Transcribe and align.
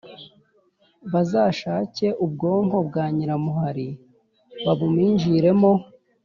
bazashake 1.11 2.05
ubwonko 2.25 2.77
bwa 2.87 3.05
nyiramuhari 3.15 3.87
babuminjiremo 4.65 5.71